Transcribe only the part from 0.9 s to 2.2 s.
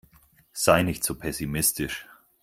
so pessimistisch.